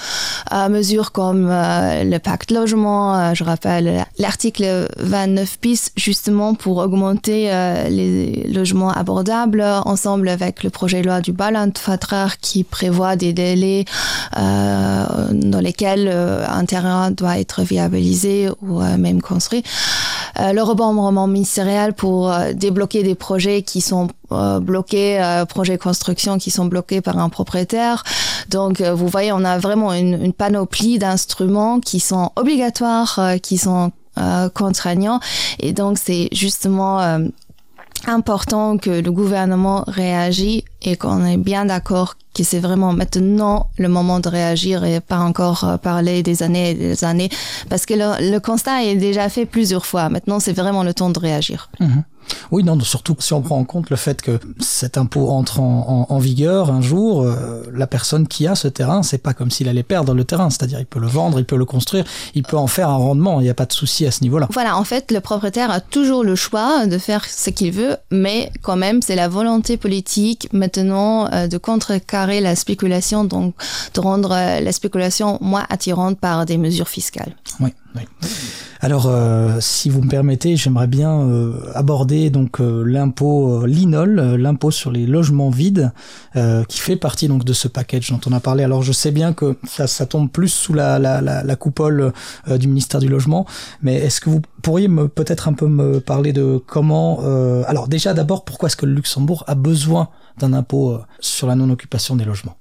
mesures 0.70 1.12
comme 1.12 1.48
le 1.48 2.18
pacte 2.18 2.50
logement, 2.50 3.34
je 3.34 3.44
rappelle 3.44 4.04
l'article 4.18 4.88
29 4.98 5.58
bis, 5.60 5.92
justement 5.96 6.54
pour 6.54 6.78
augmenter 6.78 7.50
les 7.88 8.46
logements 8.52 8.90
abordables, 8.90 9.62
ensemble 9.84 10.28
avec 10.28 10.62
le 10.62 10.70
projet 10.70 11.00
de 11.00 11.06
loi 11.06 11.20
du 11.20 11.32
Ballandvertrag 11.32 12.32
qui 12.40 12.64
prévoit 12.64 13.16
des 13.16 13.32
délais 13.32 13.84
dans 14.34 15.60
lesquels 15.60 16.08
un 16.08 16.64
terrain 16.64 17.10
doit 17.10 17.38
être 17.38 17.62
viabilisé 17.62 18.48
ou 18.60 18.80
même 18.80 19.22
construit. 19.22 19.62
Le 20.38 20.60
remembrement 20.62 21.26
ministériel 21.26 21.92
pour 21.92 22.32
débloquer 22.54 23.02
des 23.02 23.14
projets 23.14 23.62
qui 23.62 23.80
sont 23.80 24.08
bloqués, 24.60 25.42
projets 25.48 25.78
construction 25.78 26.38
qui 26.38 26.50
sont 26.50 26.66
bloqués 26.66 27.00
par 27.00 27.18
un 27.18 27.28
propriétaire. 27.28 28.04
Donc, 28.48 28.80
vous 28.80 29.08
voyez, 29.08 29.32
on 29.32 29.44
a 29.44 29.58
vraiment 29.58 29.92
une, 29.92 30.22
une 30.24 30.32
panoplie 30.32 30.98
d'instruments 30.98 31.80
qui 31.80 32.00
sont 32.00 32.30
obligatoires, 32.36 33.20
qui 33.42 33.58
sont 33.58 33.92
contraignants. 34.54 35.20
Et 35.58 35.72
donc, 35.72 35.98
c'est 35.98 36.28
justement 36.32 37.18
important 38.06 38.78
que 38.78 38.90
le 38.90 39.12
gouvernement 39.12 39.84
réagisse 39.86 40.62
et 40.82 40.96
qu'on 40.96 41.24
est 41.24 41.36
bien 41.36 41.64
d'accord 41.64 42.14
que 42.34 42.44
c'est 42.44 42.58
vraiment 42.58 42.92
maintenant 42.92 43.68
le 43.78 43.88
moment 43.88 44.20
de 44.20 44.28
réagir 44.28 44.84
et 44.84 45.00
pas 45.00 45.18
encore 45.18 45.64
euh, 45.64 45.76
parler 45.76 46.22
des 46.22 46.42
années 46.42 46.70
et 46.70 46.74
des 46.74 47.04
années 47.04 47.28
parce 47.68 47.84
que 47.84 47.94
le, 47.94 48.38
constat 48.38 48.84
est 48.84 48.96
déjà 48.96 49.28
fait 49.28 49.44
plusieurs 49.44 49.84
fois. 49.84 50.08
Maintenant, 50.08 50.40
c'est 50.40 50.52
vraiment 50.54 50.82
le 50.82 50.94
temps 50.94 51.10
de 51.10 51.18
réagir. 51.18 51.68
Mhm. 51.80 52.04
Oui, 52.50 52.64
non, 52.64 52.78
surtout 52.80 53.16
si 53.18 53.32
on 53.32 53.42
prend 53.42 53.58
en 53.58 53.64
compte 53.64 53.90
le 53.90 53.96
fait 53.96 54.20
que 54.22 54.38
cet 54.58 54.98
impôt 54.98 55.30
entre 55.30 55.60
en, 55.60 56.18
vigueur 56.18 56.70
un 56.70 56.80
jour, 56.80 57.22
euh, 57.22 57.62
la 57.72 57.86
personne 57.86 58.28
qui 58.28 58.46
a 58.46 58.54
ce 58.54 58.68
terrain, 58.68 59.02
c'est 59.02 59.18
pas 59.18 59.34
comme 59.34 59.50
s'il 59.50 59.68
allait 59.68 59.82
perdre 59.82 60.14
le 60.14 60.24
terrain, 60.24 60.50
c'est-à-dire 60.50 60.78
il 60.78 60.86
peut 60.86 61.00
le 61.00 61.06
vendre, 61.06 61.38
il 61.38 61.44
peut 61.44 61.56
le 61.56 61.64
construire, 61.64 62.04
il 62.34 62.42
peut 62.42 62.56
en 62.56 62.66
faire 62.66 62.88
un 62.88 62.96
rendement, 62.96 63.40
il 63.40 63.44
n'y 63.44 63.50
a 63.50 63.54
pas 63.54 63.66
de 63.66 63.72
souci 63.72 64.06
à 64.06 64.10
ce 64.10 64.22
niveau-là. 64.22 64.48
Voilà, 64.52 64.76
en 64.76 64.84
fait, 64.84 65.10
le 65.10 65.20
propriétaire 65.20 65.70
a 65.70 65.80
toujours 65.80 66.24
le 66.24 66.36
choix 66.36 66.86
de 66.86 66.98
faire 66.98 67.24
ce 67.24 67.50
qu'il 67.50 67.72
veut, 67.72 67.96
mais 68.10 68.50
quand 68.62 68.76
même, 68.76 69.02
c'est 69.02 69.16
la 69.16 69.28
volonté 69.28 69.76
politique 69.76 70.48
maintenant 70.52 71.30
euh, 71.32 71.46
de 71.46 71.58
contrecarrer 71.58 72.40
la 72.40 72.56
spéculation, 72.56 73.24
donc 73.24 73.54
de 73.94 74.00
rendre 74.00 74.32
euh, 74.32 74.60
la 74.60 74.72
spéculation 74.72 75.38
moins 75.40 75.66
attirante 75.70 76.18
par 76.18 76.46
des 76.46 76.58
mesures 76.58 76.88
fiscales. 76.88 77.34
Oui, 77.60 77.70
Alors, 78.84 79.06
euh, 79.06 79.58
si 79.60 79.90
vous 79.90 80.02
me 80.02 80.08
permettez, 80.08 80.56
j'aimerais 80.56 80.88
bien 80.88 81.20
euh, 81.20 81.52
aborder 81.74 82.30
donc 82.30 82.60
euh, 82.60 82.82
l'impôt 82.82 83.64
linol, 83.64 84.34
l'impôt 84.34 84.72
sur 84.72 84.90
les 84.90 85.06
logements 85.06 85.50
vides, 85.50 85.92
qui 86.68 86.80
fait 86.80 86.96
partie 86.96 87.28
donc 87.28 87.44
de 87.44 87.52
ce 87.52 87.68
package 87.68 88.10
dont 88.10 88.20
on 88.26 88.32
a 88.32 88.40
parlé. 88.40 88.64
Alors, 88.64 88.82
je 88.82 88.90
sais 88.90 89.12
bien 89.12 89.32
que 89.32 89.56
ça, 89.64 90.06
tombe 90.06 90.30
plus 90.30 90.48
sous 90.48 90.72
la, 90.74 90.98
la 90.98 91.56
coupole 91.56 92.12
du 92.48 92.66
ministère 92.66 93.00
du 93.00 93.08
logement, 93.08 93.46
mais 93.82 93.94
est-ce 93.96 94.20
que 94.20 94.30
vous 94.30 94.42
pourriez 94.62 94.88
me 94.88 95.08
peut-être 95.08 95.46
un 95.46 95.52
peu 95.52 95.68
me 95.68 96.00
parler 96.00 96.32
de 96.32 96.60
comment 96.66 97.20
Alors, 97.66 97.86
déjà, 97.86 98.14
d'abord, 98.14 98.44
pourquoi 98.44 98.68
est-ce 98.68 98.76
que 98.76 98.86
le 98.86 98.94
Luxembourg 98.94 99.44
a 99.46 99.54
besoin 99.54 100.08
d'un 100.38 100.52
impôt 100.54 100.98
sur 101.20 101.46
la 101.46 101.54
non-occupation 101.54 102.16
des 102.16 102.24
logements? 102.24 102.56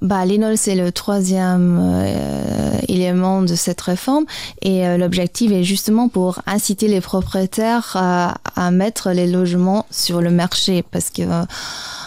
Bah, 0.00 0.24
L'INOL, 0.24 0.56
c'est 0.56 0.76
le 0.76 0.92
troisième 0.92 1.78
euh, 1.80 2.78
élément 2.88 3.42
de 3.42 3.54
cette 3.54 3.80
réforme. 3.80 4.26
Et 4.62 4.86
euh, 4.86 4.96
l'objectif 4.96 5.50
est 5.50 5.64
justement 5.64 6.08
pour 6.08 6.40
inciter 6.46 6.86
les 6.88 7.00
propriétaires 7.00 7.92
à, 7.94 8.36
à, 8.54 8.70
mettre 8.70 9.10
les 9.10 9.26
logements 9.26 9.86
sur 9.90 10.20
le 10.20 10.30
marché. 10.30 10.84
Parce 10.88 11.10
que 11.10 11.22
euh, 11.22 11.44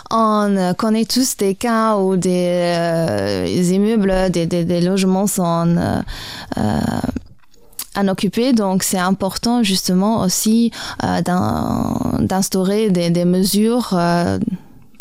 on 0.09 0.73
connaît 0.77 1.05
tous 1.05 1.35
des 1.37 1.55
cas 1.55 1.97
où 1.97 2.15
des, 2.17 3.71
immeubles, 3.73 4.29
des, 4.29 4.45
des, 4.45 4.65
des, 4.65 4.81
logements 4.81 5.27
sont 5.27 6.03
inoccupés, 7.95 8.51
donc 8.51 8.83
c'est 8.83 8.97
important 8.97 9.63
justement 9.63 10.19
aussi 10.21 10.71
d'instaurer 12.19 12.89
des, 12.89 13.25
mesures 13.25 13.97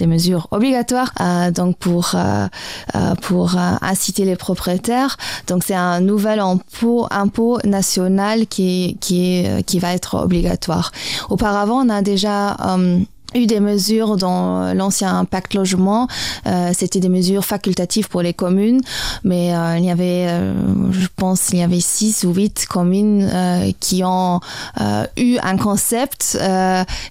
des 0.00 0.06
mesures 0.06 0.48
obligatoires 0.50 1.12
euh, 1.20 1.50
donc 1.50 1.76
pour 1.76 2.12
euh, 2.14 2.48
euh, 2.96 3.14
pour 3.22 3.56
inciter 3.82 4.24
les 4.24 4.36
propriétaires. 4.36 5.16
Donc 5.46 5.62
c'est 5.64 5.74
un 5.74 6.00
nouvel 6.00 6.40
impôt 6.40 7.06
impôt 7.10 7.58
national 7.64 8.46
qui 8.46 8.96
qui 9.00 9.44
qui 9.66 9.78
va 9.78 9.92
être 9.92 10.14
obligatoire. 10.16 10.90
Auparavant, 11.28 11.86
on 11.86 11.88
a 11.88 12.02
déjà 12.02 12.56
eu 13.34 13.46
des 13.46 13.60
mesures 13.60 14.16
dans 14.16 14.74
l'ancien 14.74 15.24
pacte 15.24 15.54
logement. 15.54 16.08
Euh, 16.46 16.70
C'était 16.74 17.00
des 17.00 17.08
mesures 17.08 17.44
facultatives 17.44 18.08
pour 18.08 18.22
les 18.22 18.34
communes, 18.34 18.80
mais 19.24 19.54
euh, 19.54 19.78
il 19.78 19.84
y 19.84 19.90
avait, 19.90 20.26
euh, 20.28 20.52
je 20.92 21.06
pense, 21.16 21.50
il 21.52 21.58
y 21.58 21.62
avait 21.62 21.80
six 21.80 22.24
ou 22.24 22.32
huit 22.34 22.66
communes 22.66 23.28
euh, 23.32 23.70
qui 23.80 24.02
ont 24.04 24.40
euh, 24.80 25.04
eu 25.16 25.36
un 25.42 25.56
concept 25.56 26.38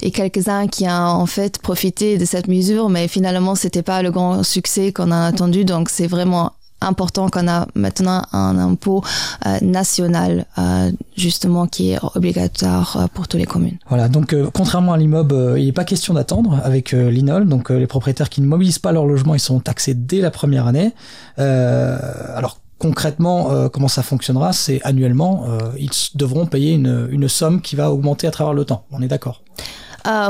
et 0.01 0.11
quelques-uns 0.11 0.67
qui 0.67 0.85
ont 0.85 0.91
en 0.91 1.25
fait 1.25 1.59
profité 1.59 2.17
de 2.17 2.25
cette 2.25 2.47
mesure, 2.47 2.89
mais 2.89 3.07
finalement, 3.07 3.55
c'était 3.55 3.81
pas 3.83 4.01
le 4.01 4.11
grand 4.11 4.43
succès 4.43 4.91
qu'on 4.91 5.11
a 5.11 5.25
attendu. 5.27 5.65
Donc, 5.65 5.89
c'est 5.89 6.07
vraiment 6.07 6.51
important 6.81 7.29
qu'on 7.29 7.47
a 7.47 7.67
maintenant 7.75 8.23
un 8.31 8.57
impôt 8.57 9.03
euh, 9.45 9.57
national 9.61 10.45
euh, 10.57 10.91
justement 11.15 11.67
qui 11.67 11.91
est 11.91 11.99
obligatoire 12.15 12.97
euh, 12.97 13.07
pour 13.13 13.27
toutes 13.27 13.39
les 13.39 13.45
communes. 13.45 13.77
Voilà, 13.87 14.07
donc 14.07 14.35
contrairement 14.53 14.93
à 14.93 14.97
l'immeuble, 14.97 15.55
il 15.57 15.65
n'est 15.65 15.71
pas 15.71 15.83
question 15.83 16.13
d'attendre 16.13 16.59
avec 16.63 16.91
l'INOL. 16.91 17.47
Donc 17.47 17.69
les 17.69 17.87
propriétaires 17.87 18.29
qui 18.29 18.41
ne 18.41 18.47
mobilisent 18.47 18.79
pas 18.79 18.91
leur 18.91 19.05
logement, 19.05 19.35
ils 19.35 19.39
sont 19.39 19.59
taxés 19.59 19.93
dès 19.93 20.21
la 20.21 20.31
première 20.31 20.67
année. 20.67 20.93
alors 21.37 22.59
concrètement, 22.77 23.69
comment 23.69 23.87
ça 23.87 24.03
fonctionnera 24.03 24.53
C'est 24.53 24.79
annuellement, 24.83 25.45
ils 25.77 25.89
devront 26.15 26.45
payer 26.45 26.73
une, 26.73 27.09
une, 27.11 27.27
somme 27.27 27.61
qui 27.61 27.75
va 27.75 27.91
augmenter 27.91 28.27
à 28.27 28.31
travers 28.31 28.53
le 28.53 28.63
temps. 28.63 28.85
On 28.91 29.01
est 29.01 29.07
d'accord? 29.07 29.41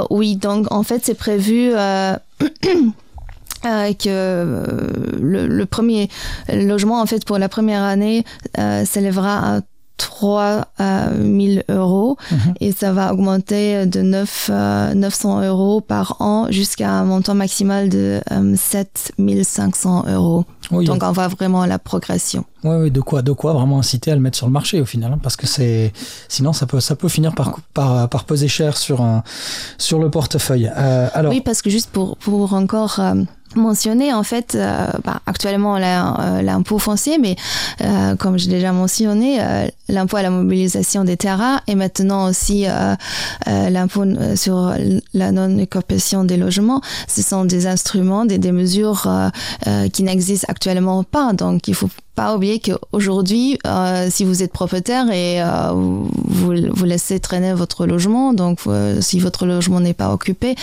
Oui, 0.09 0.35
donc 0.35 0.71
en 0.71 0.83
fait 0.83 1.01
c'est 1.03 1.13
prévu. 1.13 1.71
Euh, 3.65 3.91
que 3.93 4.07
euh, 4.07 4.63
le, 5.19 5.45
le, 5.47 5.65
premier 5.65 6.07
logement 6.47 7.01
en 7.01 7.05
fait 7.05 7.25
pour 7.25 7.37
la 7.37 7.49
première 7.49 7.83
année 7.83 8.23
euh, 8.57 8.85
s'élèvera 8.85 9.57
à 9.57 9.61
3 9.97 10.63
000 10.79 11.63
euros 11.67 12.15
mhm. 12.31 12.53
et 12.61 12.71
ça 12.71 12.93
va 12.93 13.11
augmenter 13.11 13.85
de 13.85 14.01
9, 14.01 14.49
900 14.95 15.41
euros 15.41 15.81
par 15.81 16.15
an 16.21 16.47
jusqu'à 16.49 16.89
un 16.89 17.03
montant 17.03 17.35
maximal 17.35 17.89
de 17.89 18.21
7 18.55 19.11
500 19.43 20.05
euros. 20.07 20.45
Donc 20.71 21.03
on 21.03 21.11
voit 21.11 21.27
vraiment 21.27 21.65
la 21.65 21.79
progression. 21.79 22.45
Oui, 22.63 22.75
oui, 22.77 22.91
de 22.91 23.01
quoi, 23.01 23.21
de 23.21 23.33
quoi 23.33 23.51
vraiment 23.51 23.79
inciter 23.79 24.11
à 24.11 24.15
le 24.15 24.21
mettre 24.21 24.37
sur 24.37 24.47
le 24.47 24.53
marché 24.53 24.79
au 24.79 24.85
final, 24.85 25.11
hein, 25.11 25.19
parce 25.21 25.35
que 25.35 25.47
c'est, 25.47 25.91
sinon 26.29 26.53
ça 26.53 26.65
peut, 26.65 26.79
ça 26.79 26.95
peut 26.95 27.09
finir 27.09 27.35
par, 27.35 27.59
par, 27.73 28.07
par 28.07 28.23
peser 28.23 28.47
cher 28.47 28.77
sur 28.77 29.01
un, 29.01 29.23
sur 29.77 29.99
le 29.99 30.09
portefeuille. 30.09 30.67
alors. 30.67 31.33
Oui, 31.33 31.41
parce 31.41 31.61
que 31.61 31.69
juste 31.69 31.89
pour, 31.89 32.15
pour 32.15 32.53
encore 32.53 33.01
mentionné 33.55 34.13
en 34.13 34.23
fait 34.23 34.55
euh, 34.55 34.87
bah, 35.03 35.21
actuellement 35.25 35.77
euh, 35.77 36.41
l'impôt 36.41 36.79
foncier 36.79 37.17
mais 37.17 37.35
euh, 37.81 38.15
comme 38.15 38.37
j'ai 38.37 38.49
déjà 38.49 38.71
mentionné 38.71 39.39
l'impôt 39.89 40.17
à 40.17 40.21
la 40.21 40.29
mobilisation 40.29 41.03
des 41.03 41.17
terrains 41.17 41.59
et 41.67 41.75
maintenant 41.75 42.29
aussi 42.29 42.65
l'impôt 43.45 44.05
sur 44.35 44.73
la 45.13 45.31
non-occupation 45.31 46.23
des 46.23 46.37
logements. 46.37 46.81
Ce 47.07 47.21
sont 47.21 47.45
des 47.45 47.67
instruments 47.67 48.25
des, 48.25 48.37
des 48.37 48.51
mesures 48.51 49.07
qui 49.93 50.03
n'existent 50.03 50.47
actuellement 50.49 51.03
pas. 51.03 51.33
Donc 51.33 51.67
il 51.67 51.75
faut 51.75 51.89
pas 52.15 52.35
oublier 52.35 52.59
qu'aujourd'hui, 52.59 53.57
euh, 53.65 54.09
si 54.11 54.25
vous 54.25 54.43
êtes 54.43 54.51
propriétaire 54.51 55.09
et 55.09 55.41
euh, 55.41 55.71
vous, 55.71 56.53
vous 56.69 56.83
laissez 56.83 57.21
traîner 57.21 57.53
votre 57.53 57.85
logement, 57.85 58.33
donc 58.33 58.59
euh, 58.67 58.99
si 58.99 59.21
votre 59.21 59.45
logement 59.45 59.79
n'est 59.79 59.93
pas 59.93 60.11
occupé 60.11 60.55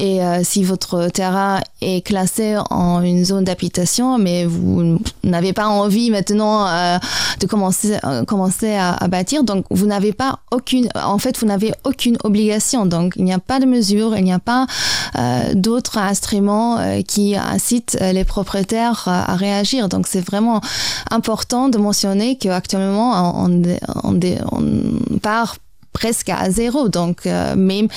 et 0.00 0.24
euh, 0.24 0.40
si 0.42 0.64
votre 0.64 1.08
terrain 1.08 1.60
est 1.82 2.00
classé 2.00 2.56
en 2.70 3.02
une 3.02 3.22
zone 3.22 3.44
d'habitation, 3.44 4.16
mais 4.16 4.46
vous 4.46 4.98
n'avez 5.22 5.52
pas 5.52 5.66
envie 5.66 6.10
maintenant 6.10 6.66
euh, 6.66 6.96
de 7.38 7.46
commencer, 7.46 7.98
commencer 8.26 8.63
à, 8.64 9.06
bâtir, 9.08 9.44
donc 9.44 9.66
vous 9.70 9.86
n'avez 9.86 10.12
pas 10.12 10.40
aucune, 10.50 10.88
en 10.94 11.18
fait, 11.18 11.38
vous 11.38 11.46
n'avez 11.46 11.72
aucune 11.84 12.16
obligation. 12.24 12.86
Donc 12.86 13.14
il 13.16 13.24
n'y 13.24 13.32
a 13.32 13.38
pas 13.38 13.60
de 13.60 13.66
mesure, 13.66 14.16
il 14.16 14.24
n'y 14.24 14.32
a 14.32 14.38
pas 14.38 14.66
d'autres 15.54 15.98
instruments 15.98 16.78
qui 17.06 17.36
incitent 17.36 17.98
les 18.00 18.24
propriétaires 18.24 19.02
à 19.06 19.36
réagir. 19.36 19.88
Donc 19.88 20.06
c'est 20.06 20.24
vraiment 20.24 20.60
important 21.10 21.68
de 21.68 21.78
mentionner 21.78 22.36
qu'actuellement, 22.36 23.44
on, 23.44 23.62
on, 24.02 25.18
part 25.20 25.56
presque 25.94 26.28
à 26.28 26.50
zéro. 26.50 26.90
Donc, 26.90 27.24
euh, 27.24 27.54
même, 27.56 27.88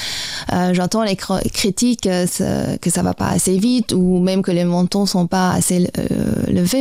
euh, 0.53 0.74
j'entends 0.74 1.03
les 1.03 1.17
critiques 1.17 2.07
euh, 2.07 2.77
que 2.77 2.89
ça 2.89 3.01
va 3.01 3.13
pas 3.13 3.27
assez 3.27 3.57
vite 3.57 3.91
ou 3.91 4.19
même 4.19 4.41
que 4.41 4.51
les 4.51 4.63
montants 4.63 5.05
sont 5.05 5.27
pas 5.27 5.51
assez 5.51 5.89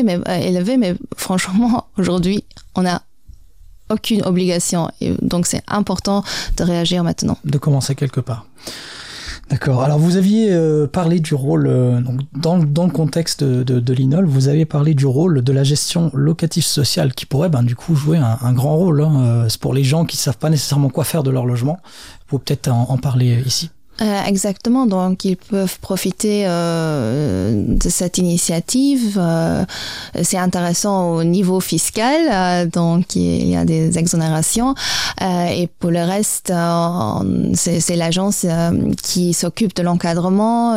mais, 0.04 0.20
élevés, 0.42 0.76
mais 0.76 0.94
franchement, 1.16 1.86
aujourd'hui, 1.98 2.44
on 2.76 2.86
a 2.86 3.02
aucune 3.90 4.22
obligation. 4.22 4.90
Et 5.00 5.14
donc, 5.22 5.46
c'est 5.46 5.62
important 5.68 6.24
de 6.56 6.64
réagir 6.64 7.04
maintenant. 7.04 7.38
De 7.44 7.58
commencer 7.58 7.94
quelque 7.94 8.20
part. 8.20 8.46
D'accord. 9.48 9.82
Alors 9.82 9.98
vous 10.00 10.16
aviez 10.16 10.52
euh, 10.52 10.88
parlé 10.88 11.20
du 11.20 11.34
rôle, 11.34 11.68
euh, 11.68 12.00
donc 12.00 12.20
dans, 12.34 12.58
dans, 12.58 12.84
le 12.84 12.90
contexte 12.90 13.44
de, 13.44 13.62
de, 13.62 13.92
l'INOL, 13.92 14.26
vous 14.26 14.48
avez 14.48 14.64
parlé 14.64 14.92
du 14.92 15.06
rôle 15.06 15.40
de 15.42 15.52
la 15.52 15.62
gestion 15.62 16.10
locative 16.14 16.64
sociale 16.64 17.14
qui 17.14 17.26
pourrait 17.26 17.48
ben, 17.48 17.62
du 17.62 17.76
coup 17.76 17.94
jouer 17.94 18.18
un, 18.18 18.52
grand 18.52 18.76
rôle. 18.76 19.02
Hein. 19.02 19.20
Euh, 19.20 19.48
c'est 19.48 19.60
pour 19.60 19.72
les 19.72 19.84
gens 19.84 20.04
qui 20.04 20.16
savent 20.16 20.38
pas 20.38 20.50
nécessairement 20.50 20.88
quoi 20.88 21.04
faire 21.04 21.22
de 21.22 21.30
leur 21.30 21.46
logement. 21.46 21.78
Vous 21.84 22.38
pouvez 22.38 22.42
peut-être 22.44 22.68
en, 22.68 22.98
parler 22.98 23.40
ici. 23.46 23.70
Euh, 24.02 24.24
exactement, 24.26 24.84
donc 24.84 25.24
ils 25.24 25.38
peuvent 25.38 25.78
profiter 25.80 26.44
euh, 26.46 27.64
de 27.66 27.88
cette 27.88 28.18
initiative. 28.18 29.16
Euh, 29.18 29.64
c'est 30.22 30.36
intéressant 30.36 31.14
au 31.14 31.24
niveau 31.24 31.60
fiscal, 31.60 32.20
euh, 32.30 32.66
donc 32.66 33.16
il 33.16 33.48
y 33.48 33.56
a 33.56 33.64
des 33.64 33.98
exonérations. 33.98 34.74
Euh, 35.22 35.46
et 35.46 35.66
pour 35.66 35.90
le 35.90 36.02
reste, 36.02 36.52
c'est 37.54 37.96
l'agence 37.96 38.44
qui 39.02 39.32
s'occupe 39.32 39.74
de 39.74 39.82
l'encadrement 39.82 40.76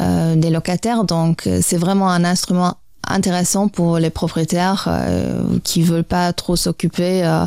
des 0.00 0.50
locataires, 0.50 1.04
donc 1.04 1.48
c'est 1.62 1.78
vraiment 1.78 2.10
un 2.10 2.24
instrument 2.24 2.76
intéressant 3.08 3.68
pour 3.68 3.98
les 3.98 4.10
propriétaires 4.10 4.86
euh, 4.88 5.58
qui 5.62 5.82
veulent 5.82 6.04
pas 6.04 6.32
trop 6.32 6.56
s'occuper 6.56 7.24
euh, 7.24 7.44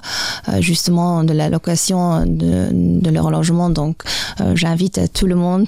euh, 0.49 0.61
justement 0.61 1.23
de 1.23 1.33
la 1.33 1.49
location 1.49 2.25
de, 2.25 2.69
de 2.71 3.09
leur 3.09 3.29
logement. 3.31 3.69
Donc, 3.69 4.03
euh, 4.41 4.55
j'invite 4.55 5.11
tout 5.13 5.27
le 5.27 5.35
monde 5.35 5.67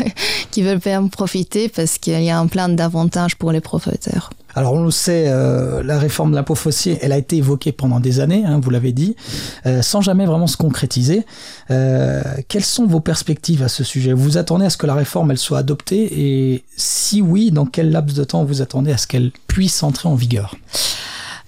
qui 0.50 0.62
veulent 0.62 0.78
bien 0.78 1.06
profiter 1.08 1.68
parce 1.68 1.98
qu'il 1.98 2.22
y 2.22 2.30
a 2.30 2.38
un 2.38 2.46
plein 2.46 2.68
d'avantages 2.68 3.36
pour 3.36 3.52
les 3.52 3.60
propriétaires. 3.60 4.30
Alors 4.54 4.74
on 4.74 4.84
le 4.84 4.90
sait, 4.90 5.26
euh, 5.28 5.82
la 5.82 5.98
réforme 5.98 6.30
de 6.30 6.36
l'impôt 6.36 6.54
foncier, 6.54 6.98
elle 7.02 7.12
a 7.12 7.18
été 7.18 7.36
évoquée 7.36 7.72
pendant 7.72 8.00
des 8.00 8.20
années, 8.20 8.44
hein, 8.44 8.60
vous 8.60 8.70
l'avez 8.70 8.92
dit, 8.92 9.16
euh, 9.66 9.82
sans 9.82 10.00
jamais 10.00 10.26
vraiment 10.26 10.46
se 10.46 10.56
concrétiser. 10.56 11.24
Euh, 11.70 12.22
quelles 12.48 12.64
sont 12.64 12.86
vos 12.86 13.00
perspectives 13.00 13.62
à 13.62 13.68
ce 13.68 13.84
sujet? 13.84 14.12
Vous 14.12 14.38
attendez 14.38 14.66
à 14.66 14.70
ce 14.70 14.76
que 14.76 14.86
la 14.86 14.94
réforme 14.94 15.30
elle 15.30 15.38
soit 15.38 15.58
adoptée? 15.58 16.08
Et 16.20 16.64
si 16.76 17.22
oui, 17.22 17.50
dans 17.50 17.66
quel 17.66 17.90
laps 17.90 18.16
de 18.16 18.24
temps 18.24 18.44
vous 18.44 18.62
attendez 18.62 18.92
à 18.92 18.96
ce 18.96 19.06
qu'elle 19.06 19.30
puisse 19.46 19.82
entrer 19.82 20.08
en 20.08 20.14
vigueur? 20.14 20.56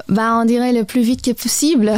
Bah, 0.09 0.39
on 0.41 0.45
dirait 0.45 0.73
le 0.73 0.85
plus 0.85 1.03
vite 1.03 1.23
que 1.23 1.33
possible. 1.33 1.93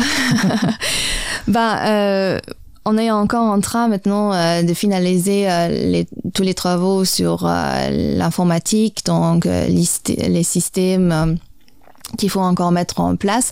bah, 1.49 2.41
on 2.85 2.99
est 2.99 3.11
encore 3.11 3.51
en 3.51 3.61
train 3.61 3.89
maintenant 3.89 4.31
de 4.63 4.75
finaliser 4.75 5.47
les, 5.69 6.07
tous 6.35 6.43
les 6.43 6.53
travaux 6.55 7.05
sur 7.05 7.47
euh, 7.47 8.17
l'informatique, 8.17 9.03
donc 9.07 9.47
euh, 9.47 9.67
les 9.69 10.43
systèmes 10.43 11.13
euh, 11.13 11.35
qu'il 12.19 12.29
faut 12.29 12.41
encore 12.41 12.71
mettre 12.71 13.01
en 13.01 13.17
place. 13.17 13.51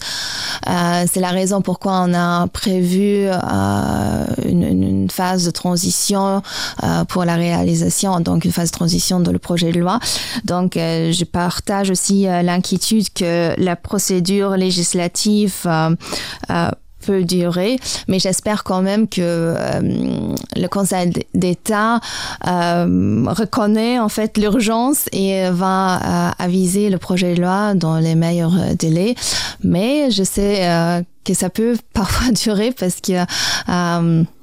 C'est 0.65 1.21
la 1.21 1.31
raison 1.31 1.62
pourquoi 1.62 2.05
on 2.07 2.15
a 2.15 2.47
prévu 2.49 3.27
une, 4.47 5.09
phase 5.11 5.47
de 5.47 5.51
transition 5.51 6.43
pour 7.09 7.25
la 7.25 7.35
réalisation, 7.35 8.21
donc 8.21 8.45
une 8.45 8.53
phase 8.53 8.71
de 8.71 8.77
transition 8.77 9.19
dans 9.19 9.33
le 9.33 9.41
projet 9.41 9.73
de 9.73 9.81
loi. 9.81 9.99
Donc, 10.45 10.75
je 10.75 11.25
partage 11.25 11.91
aussi 11.91 12.25
l'inquiétude 12.25 13.12
que 13.12 13.55
la 13.59 13.75
procédure 13.75 14.57
législative 14.57 15.67
peut 17.03 17.25
durer, 17.25 17.79
mais 18.09 18.19
j'espère 18.19 18.65
quand 18.65 18.83
même 18.83 19.09
que 19.09 19.21
euh, 19.21 20.35
le 20.57 20.67
Conseil 20.69 21.13
d'État 21.35 22.01
euh, 22.47 23.25
reconnaît 23.29 23.99
en 23.99 24.09
fait 24.09 24.39
l'urgence 24.39 25.09
et 25.13 25.51
va 25.51 25.97
euh, 25.97 26.31
aviser 26.39 26.91
le 26.91 26.99
projet 26.99 27.35
de 27.35 27.43
loi 27.43 27.75
dans 27.75 27.99
les 27.99 28.15
meilleurs 28.15 28.55
délais. 28.79 29.15
Mais 29.65 30.11
je 30.11 30.23
sais 30.23 31.05
que 31.25 31.35
ça 31.35 31.51
peut 31.51 31.77
parfois 31.93 32.33
durer 32.33 32.73
parce 32.73 33.01
que 33.01 33.25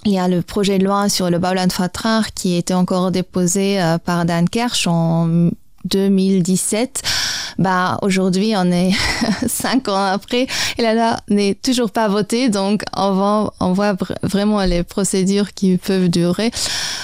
il 0.05 0.11
y 0.11 0.19
a 0.19 0.27
le 0.27 0.41
projet 0.41 0.77
de 0.77 0.85
loi 0.85 1.09
sur 1.09 1.29
le 1.29 1.39
Bauland 1.39 1.67
Vertrag 1.77 2.25
qui 2.35 2.55
était 2.55 2.73
encore 2.73 3.11
déposé 3.11 3.79
par 4.05 4.25
Dan 4.25 4.47
Kersch 4.47 4.87
en 4.87 5.49
2017 5.85 7.01
bah 7.57 7.97
aujourd'hui 8.01 8.53
on 8.55 8.71
est 8.71 8.91
cinq 9.65 9.87
ans 9.87 10.05
après 10.17 10.47
et 10.77 10.81
là 10.81 10.93
là 10.93 11.09
n'est 11.29 11.55
toujours 11.55 11.91
pas 11.91 12.07
voté 12.07 12.49
donc 12.49 12.83
on 12.95 13.71
voit 13.73 13.95
vraiment 14.23 14.61
les 14.73 14.83
procédures 14.83 15.53
qui 15.53 15.77
peuvent 15.77 16.09
durer. 16.09 16.51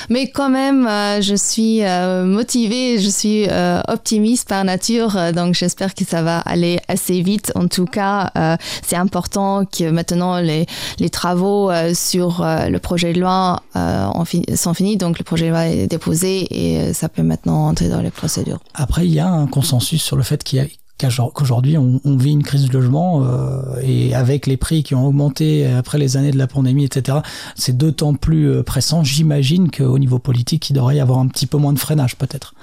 Mais 0.10 0.30
quand 0.30 0.50
même 0.50 0.82
euh, 0.88 1.22
je 1.22 1.36
suis 1.36 1.84
euh, 1.84 2.26
motivée 2.40 3.00
je 3.06 3.10
suis 3.10 3.48
euh, 3.50 3.82
optimiste 3.88 4.48
par 4.48 4.64
nature 4.64 5.12
donc 5.34 5.50
j'espère 5.56 5.94
que 5.98 6.06
ça 6.06 6.22
va 6.22 6.38
aller 6.40 6.80
assez 6.88 7.22
vite. 7.22 7.52
En 7.56 7.68
tout 7.76 7.86
cas 7.86 8.32
euh, 8.38 8.56
c'est 8.88 9.00
important 9.06 9.66
que 9.66 9.90
maintenant 9.90 10.40
les, 10.40 10.66
les 11.00 11.10
travaux 11.10 11.72
euh, 11.72 11.94
sur 11.94 12.42
euh, 12.42 12.70
le 12.76 12.80
projet 12.80 13.14
de 13.14 13.20
loi 13.20 13.62
euh, 13.76 14.08
sont 14.56 14.74
finis. 14.74 14.98
Donc 14.98 15.18
le 15.18 15.24
projet 15.24 15.46
de 15.48 15.52
loi 15.52 15.66
est 15.68 15.88
déposé 15.88 16.48
et 16.52 16.78
euh, 16.80 16.94
ça 16.94 17.10
peut 17.10 17.24
maintenant 17.24 17.68
entrer 17.68 17.90
dans 17.90 18.02
les 18.02 18.12
procédures. 18.12 18.60
Après 18.74 19.06
il 19.06 19.14
y 19.14 19.20
a 19.20 19.28
un 19.28 19.48
consensus 19.48 20.02
sur 20.04 20.16
le 20.16 20.24
fait 20.24 20.44
qu'il 20.44 20.60
y 20.60 20.62
a 20.62 20.66
qu'aujourd'hui 20.98 21.78
on, 21.78 22.00
vit 22.18 22.32
une 22.32 22.44
crise 22.44 22.64
du 22.64 22.72
logement 22.72 23.24
euh, 23.24 23.62
et 23.82 24.16
avec 24.16 24.48
les 24.48 24.58
prix 24.58 24.84
qui 24.84 24.96
ont 24.96 25.06
augmenté 25.06 25.66
après 25.66 25.98
les 25.98 26.18
années 26.18 26.32
de 26.32 26.38
la 26.38 26.48
pandémie 26.48 26.86
etc 26.86 27.20
c'est 27.56 27.78
d'autant 27.78 28.14
plus 28.14 28.50
euh, 28.50 28.64
pressant 28.64 29.04
j'imagine 29.04 29.72
qu'au 29.72 29.98
niveau 30.00 30.20
politique 30.20 30.70
il 30.70 30.74
devrait 30.74 30.98
y 30.98 31.00
avoir 31.00 31.20
un 31.20 31.28
petit 31.28 31.48
peu 31.48 31.58
moins 31.58 31.74
de 31.74 31.80
freinage 31.80 32.16
peut-être. 32.16 32.54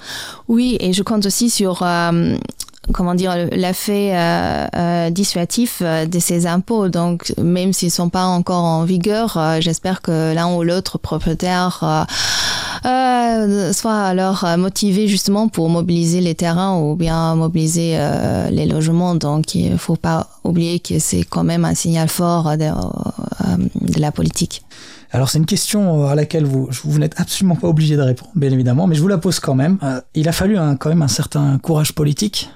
Oui 0.47 0.77
et 0.79 0.93
je 0.93 1.03
compte 1.03 1.25
aussi 1.25 1.49
sur 1.49 1.83
euh, 1.83 2.35
comment 2.91 3.15
dire 3.15 3.35
l'effet 3.51 4.11
euh, 4.15 5.09
dissuatif 5.09 5.81
de 5.81 6.19
ces 6.19 6.47
impôts. 6.47 6.89
Donc 6.89 7.33
même 7.41 7.73
s'ils 7.73 7.91
sont 7.91 8.09
pas 8.09 8.25
encore 8.25 8.63
en 8.63 8.83
vigueur 8.83 9.37
j'espère 9.59 10.01
que 10.01 10.33
l'un 10.33 10.53
ou 10.53 10.63
l'autre 10.63 10.97
propriétaire 10.97 12.05
euh, 12.85 12.89
euh, 12.89 13.73
soit 13.73 13.95
alors 13.95 14.43
euh, 14.43 14.57
motivé 14.57 15.07
justement 15.07 15.47
pour 15.47 15.69
mobiliser 15.69 16.21
les 16.21 16.35
terrains 16.35 16.77
ou 16.79 16.95
bien 16.95 17.35
mobiliser 17.35 17.95
euh, 17.97 18.49
les 18.49 18.65
logements 18.65 19.15
donc 19.15 19.55
il 19.55 19.77
faut 19.77 19.95
pas 19.95 20.27
oublier 20.43 20.79
que 20.79 20.99
c'est 20.99 21.23
quand 21.23 21.43
même 21.43 21.65
un 21.65 21.75
signal 21.75 22.09
fort 22.09 22.57
de, 22.57 22.65
euh, 22.65 23.57
de 23.81 23.99
la 23.99 24.11
politique 24.11 24.63
alors 25.11 25.29
c'est 25.29 25.37
une 25.37 25.45
question 25.45 26.05
à 26.07 26.15
laquelle 26.15 26.45
vous, 26.45 26.69
vous 26.83 26.99
n'êtes 26.99 27.19
absolument 27.19 27.55
pas 27.55 27.67
obligé 27.67 27.95
de 27.95 28.01
répondre 28.01 28.31
bien 28.35 28.51
évidemment 28.51 28.87
mais 28.87 28.95
je 28.95 29.01
vous 29.01 29.07
la 29.07 29.17
pose 29.17 29.39
quand 29.39 29.55
même 29.55 29.77
euh, 29.83 30.01
il 30.15 30.27
a 30.27 30.31
fallu 30.31 30.57
un, 30.57 30.75
quand 30.75 30.89
même 30.89 31.01
un 31.03 31.07
certain 31.07 31.57
courage 31.59 31.93
politique 31.93 32.49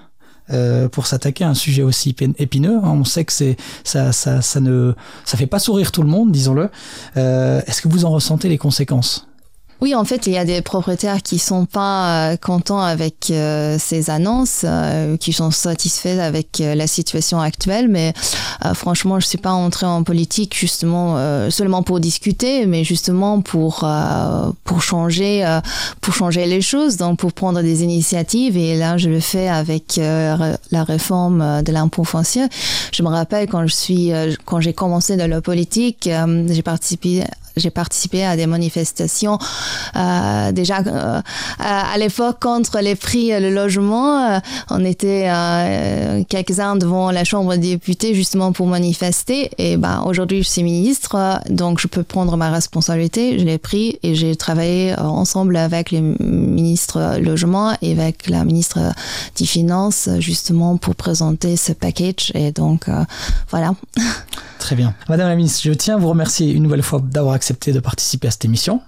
euh, 0.49 0.88
pour 0.88 1.08
s'attaquer 1.08 1.43
à 1.43 1.49
un 1.49 1.54
sujet 1.54 1.84
aussi 1.84 2.15
épineux. 2.38 2.80
On 2.82 3.04
sait 3.04 3.25
que 3.25 3.34
c'est 3.34 3.58
ça, 3.84 4.13
ça, 4.13 4.41
ça 4.41 4.62
ne 4.62 4.93
ça 5.25 5.36
fait 5.36 5.45
pas 5.45 5.60
sourire 5.60 5.91
tout 5.91 6.01
le 6.01 6.08
monde, 6.08 6.32
disons-le. 6.32 6.69
Euh, 7.17 7.60
Est-ce 7.67 7.82
que 7.82 7.89
vous 7.89 8.06
en 8.06 8.12
ressentez 8.12 8.47
les 8.47 8.58
conséquences? 8.58 9.28
Oui, 9.79 9.93
en 9.93 10.03
fait, 10.05 10.25
il 10.25 10.33
y 10.33 10.37
a 10.39 10.45
des 10.45 10.63
propriétaires 10.63 11.21
qui 11.21 11.37
sont 11.37 11.65
pas 11.65 12.31
euh, 12.31 12.37
contents 12.37 12.81
avec 12.81 13.29
euh, 13.29 13.77
ces 13.79 14.09
annonces, 14.09 14.61
euh, 14.63 15.17
qui 15.17 15.33
sont 15.33 15.51
satisfaits 15.51 16.19
avec 16.19 16.61
euh, 16.61 16.73
la 16.73 16.87
situation 16.87 17.39
actuelle, 17.39 17.87
mais 17.87 18.11
euh, 18.65 18.73
franchement, 18.73 19.19
je 19.19 19.27
suis 19.27 19.37
pas 19.37 19.51
entrée 19.51 19.85
en 19.85 20.01
politique 20.01 20.57
justement 20.57 21.17
euh, 21.17 21.51
seulement 21.51 21.83
pour 21.83 21.99
discuter, 21.99 22.65
mais 22.65 22.83
justement 22.83 23.41
pour 23.41 23.87
pour 24.63 24.81
changer 24.81 25.45
pour 26.01 26.13
changer 26.13 26.47
les 26.47 26.61
choses, 26.61 26.97
donc 26.97 27.19
pour 27.19 27.33
prendre 27.33 27.61
des 27.61 27.83
initiatives. 27.83 28.57
Et 28.57 28.75
là, 28.75 28.97
je 28.97 29.09
le 29.09 29.19
fais 29.19 29.47
avec 29.47 29.97
la 29.97 30.83
réforme 30.83 31.61
de 31.63 31.71
l'impôt 31.71 32.03
foncier. 32.03 32.47
Je 32.91 33.03
me 33.03 33.09
rappelle 33.09 33.47
quand 33.47 33.67
je 33.67 33.73
suis 33.73 34.11
quand 34.45 34.59
j'ai 34.59 34.73
commencé 34.73 35.17
dans 35.17 35.29
la 35.29 35.41
politique, 35.41 36.09
j'ai 36.47 36.61
participé 36.61 37.23
j'ai 37.58 37.70
participé 37.70 38.24
à 38.24 38.36
des 38.36 38.48
manifestations 38.48 39.38
euh, 39.96 40.52
déjà 40.52 40.80
euh, 40.80 41.22
à 41.60 41.98
l'époque 41.98 42.39
contre 42.39 42.80
les 42.80 42.96
prix 42.96 43.30
le 43.39 43.54
logement 43.54 44.36
euh, 44.36 44.39
on 44.70 44.84
était 44.86 45.30
quelques-uns 46.30 46.76
devant 46.76 47.12
la 47.12 47.24
chambre 47.24 47.56
des 47.56 47.72
députés 47.72 48.13
justement 48.13 48.52
pour 48.52 48.67
manifester. 48.67 49.50
Et 49.58 49.78
ben 49.78 50.04
aujourd'hui 50.06 50.43
je 50.43 50.50
suis 50.50 50.63
ministre 50.63 51.39
donc 51.50 51.80
je 51.80 51.88
peux 51.88 52.04
prendre 52.04 52.36
ma 52.38 52.50
responsabilité. 52.52 53.39
Je 53.39 53.46
l'ai 53.46 53.58
pris 53.58 54.00
et 54.04 54.15
j'ai 54.15 54.36
travaillé 54.36 54.96
ensemble 54.98 55.58
avec 55.58 55.91
les 55.91 56.02
ministres 56.02 57.20
logement 57.20 57.76
et 57.82 57.91
avec 57.91 58.30
la 58.30 58.43
ministre 58.43 58.80
des 59.38 59.46
finances 59.46 60.10
justement 60.20 60.78
pour 60.78 60.96
présenter 60.96 61.58
ce 61.58 61.74
package. 61.74 62.32
Et 62.36 62.52
donc 62.52 62.86
voilà. 63.50 63.74
Très 64.60 64.76
bien. 64.76 64.93
Madame 65.08 65.30
la 65.30 65.36
ministre, 65.36 65.62
je 65.63 65.72
tiens 65.72 65.96
à 65.96 65.98
vous 65.98 66.10
remercier 66.10 66.52
une 66.52 66.63
nouvelle 66.63 66.84
fois 66.84 67.02
d'avoir 67.02 67.36
de 67.51 67.79
participer 67.79 68.27
à 68.27 68.31
cette 68.31 68.45
émission. 68.45 68.81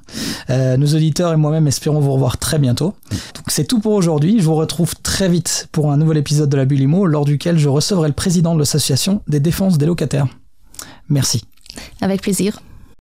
Euh, 0.49 0.77
nos 0.77 0.87
auditeurs 0.87 1.33
et 1.33 1.37
moi-même 1.37 1.67
espérons 1.67 1.99
vous 1.99 2.13
revoir 2.13 2.37
très 2.37 2.59
bientôt. 2.59 2.93
Donc 3.11 3.45
c'est 3.47 3.65
tout 3.65 3.79
pour 3.79 3.93
aujourd'hui. 3.93 4.39
Je 4.39 4.45
vous 4.45 4.55
retrouve 4.55 4.95
très 5.01 5.29
vite 5.29 5.67
pour 5.71 5.91
un 5.91 5.97
nouvel 5.97 6.17
épisode 6.17 6.49
de 6.49 6.57
la 6.57 6.65
Bulimo, 6.65 7.05
lors 7.05 7.25
duquel 7.25 7.57
je 7.57 7.69
recevrai 7.69 8.07
le 8.07 8.13
président 8.13 8.53
de 8.53 8.59
l'association 8.59 9.21
des 9.27 9.39
défenses 9.39 9.77
des 9.77 9.85
locataires. 9.85 10.27
Merci. 11.09 11.43
avec 12.01 12.21
plaisir. 12.21 12.59